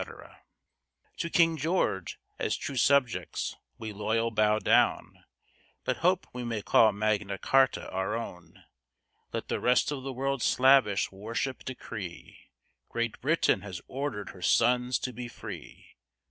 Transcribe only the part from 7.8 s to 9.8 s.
our own. Let the